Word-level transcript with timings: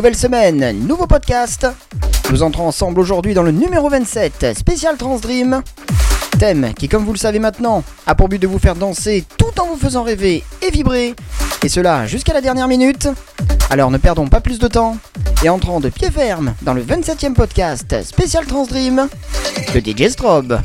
Nouvelle 0.00 0.16
semaine, 0.16 0.86
nouveau 0.86 1.06
podcast. 1.06 1.66
Nous 2.30 2.42
entrons 2.42 2.66
ensemble 2.66 2.98
aujourd'hui 3.00 3.34
dans 3.34 3.42
le 3.42 3.50
numéro 3.50 3.90
27, 3.90 4.56
spécial 4.56 4.96
Transdream. 4.96 5.60
Thème 6.38 6.72
qui, 6.72 6.88
comme 6.88 7.04
vous 7.04 7.12
le 7.12 7.18
savez 7.18 7.38
maintenant, 7.38 7.84
a 8.06 8.14
pour 8.14 8.30
but 8.30 8.38
de 8.38 8.46
vous 8.46 8.58
faire 8.58 8.76
danser 8.76 9.26
tout 9.36 9.60
en 9.60 9.66
vous 9.66 9.76
faisant 9.76 10.02
rêver 10.02 10.42
et 10.62 10.70
vibrer. 10.70 11.14
Et 11.62 11.68
cela 11.68 12.06
jusqu'à 12.06 12.32
la 12.32 12.40
dernière 12.40 12.66
minute. 12.66 13.08
Alors 13.68 13.90
ne 13.90 13.98
perdons 13.98 14.26
pas 14.26 14.40
plus 14.40 14.58
de 14.58 14.68
temps 14.68 14.96
et 15.44 15.50
entrons 15.50 15.80
de 15.80 15.90
pied 15.90 16.10
ferme 16.10 16.54
dans 16.62 16.72
le 16.72 16.82
27e 16.82 17.34
podcast 17.34 18.02
spécial 18.02 18.46
Transdream 18.46 19.06
de 19.74 19.80
DJ 19.80 20.08
Strobe. 20.08 20.62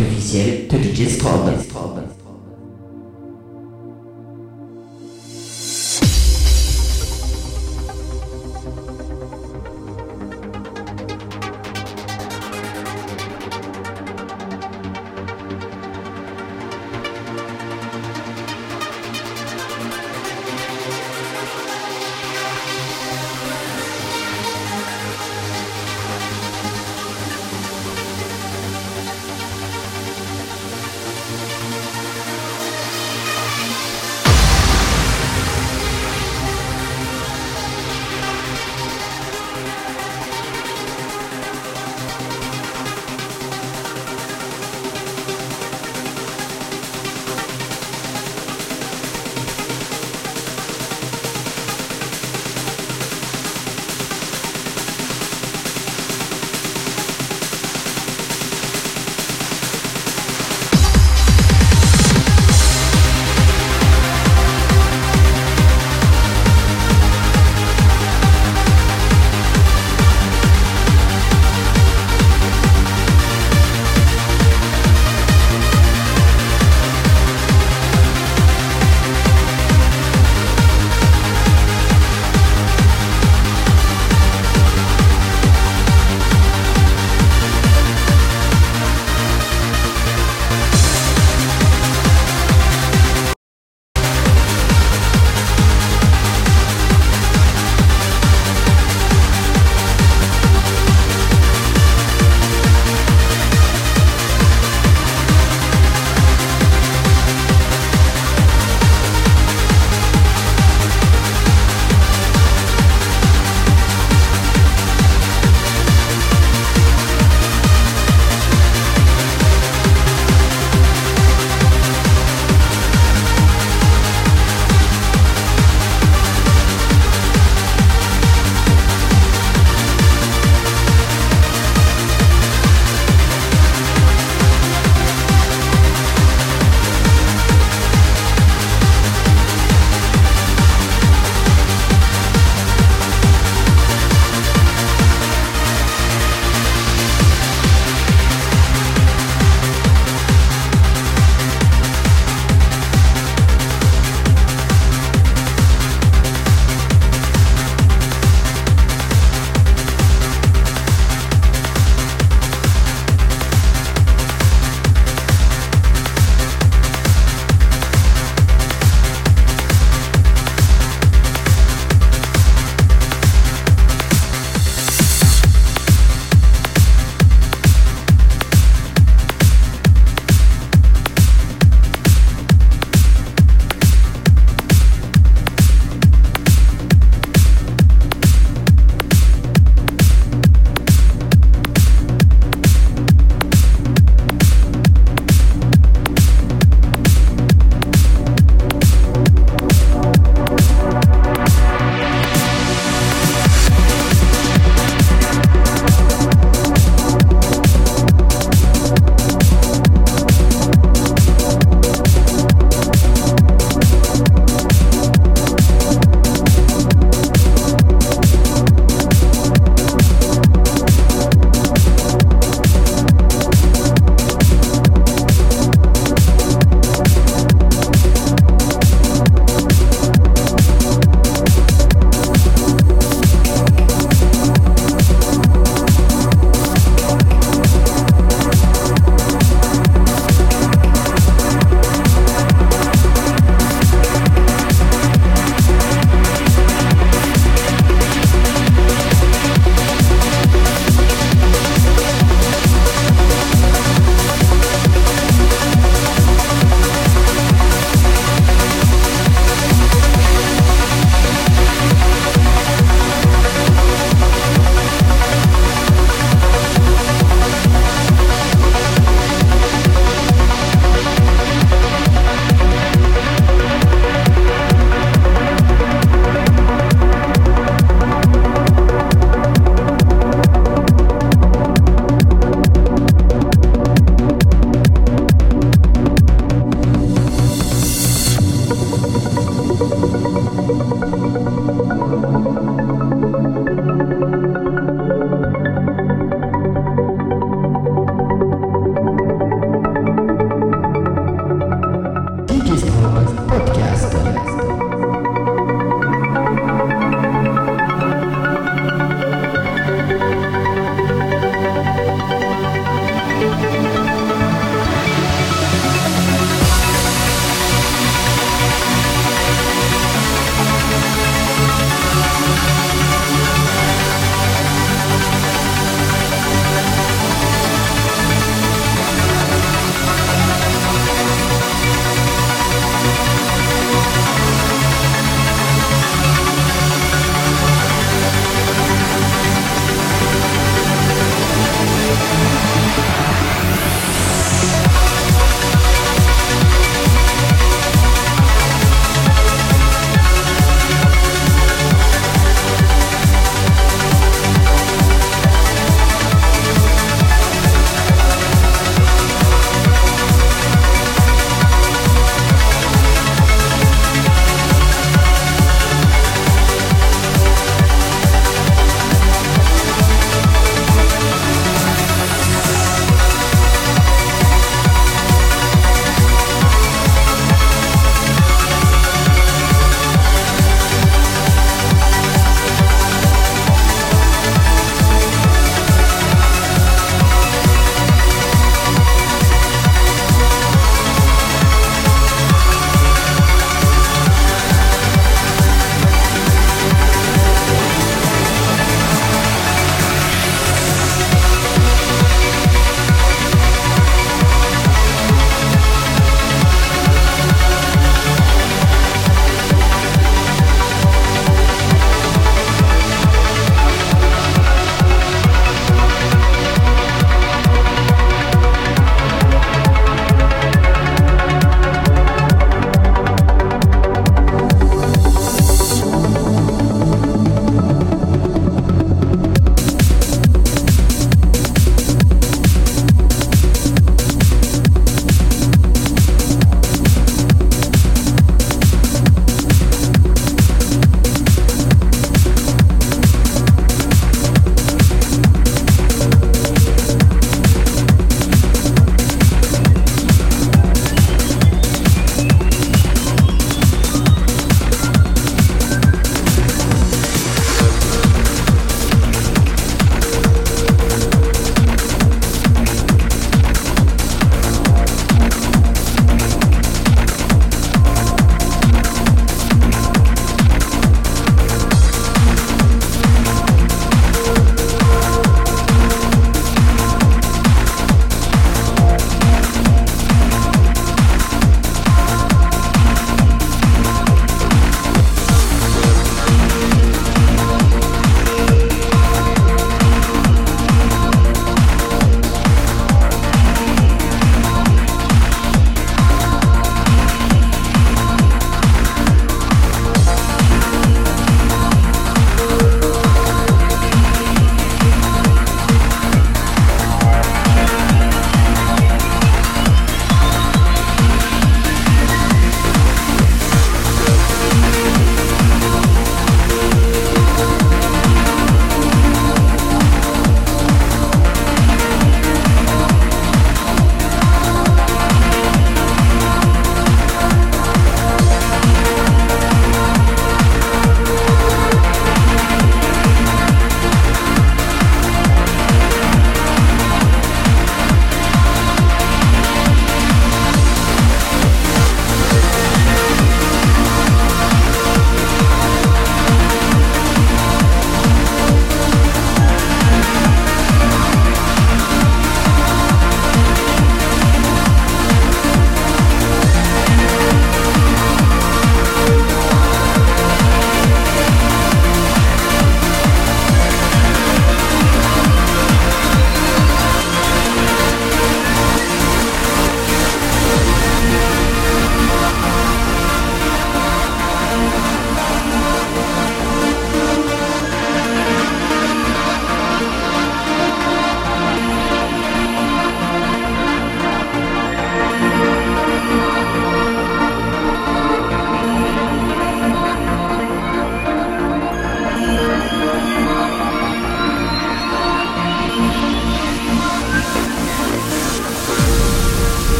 officiel 0.00 0.66
de 0.68 0.78
DJ 0.78 1.08
Strobe. 1.08 1.95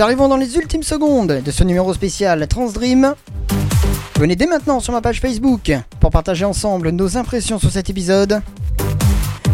Nous 0.00 0.04
arrivons 0.04 0.28
dans 0.28 0.38
les 0.38 0.56
ultimes 0.56 0.82
secondes 0.82 1.42
de 1.44 1.50
ce 1.50 1.62
numéro 1.62 1.92
spécial 1.92 2.48
Transdream. 2.48 3.14
Venez 4.18 4.34
dès 4.34 4.46
maintenant 4.46 4.80
sur 4.80 4.94
ma 4.94 5.02
page 5.02 5.20
Facebook 5.20 5.76
pour 6.00 6.10
partager 6.10 6.46
ensemble 6.46 6.88
nos 6.88 7.18
impressions 7.18 7.58
sur 7.58 7.70
cet 7.70 7.90
épisode. 7.90 8.40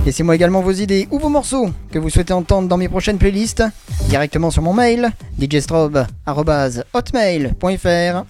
Laissez-moi 0.04 0.36
également 0.36 0.60
vos 0.60 0.70
idées 0.70 1.08
ou 1.10 1.18
vos 1.18 1.30
morceaux 1.30 1.70
que 1.90 1.98
vous 1.98 2.10
souhaitez 2.10 2.32
entendre 2.32 2.68
dans 2.68 2.76
mes 2.76 2.88
prochaines 2.88 3.18
playlists 3.18 3.64
directement 4.08 4.52
sur 4.52 4.62
mon 4.62 4.72
mail 4.72 5.10
djstrobe.hotmail.fr. 5.36 8.24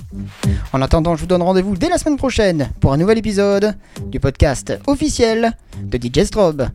En 0.73 0.81
attendant, 0.81 1.17
je 1.17 1.21
vous 1.21 1.27
donne 1.27 1.43
rendez-vous 1.43 1.77
dès 1.77 1.91
la 1.91 1.99
semaine 1.99 2.17
prochaine 2.17 2.71
pour 2.81 2.95
un 2.95 2.97
nouvel 2.97 3.19
épisode 3.19 3.75
du 4.07 4.21
podcast 4.21 4.73
officiel 4.87 5.53
de 5.83 5.99
DJ 5.99 6.25
Strobe. 6.25 6.69